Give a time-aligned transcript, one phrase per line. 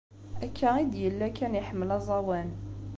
[0.45, 2.49] Akka i d-yella kan iḥemmel aẓawan.